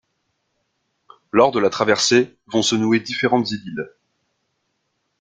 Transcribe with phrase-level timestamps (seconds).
[1.31, 3.91] Lors de la traversée, vont se nouer différentes idylles.